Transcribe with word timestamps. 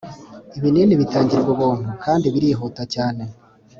Ibinini 0.57 0.93
bitangirwa 1.01 1.49
Ubuntu 1.55 1.89
kandi 2.03 2.25
birihuta 2.33 2.83
cyane 2.93 3.23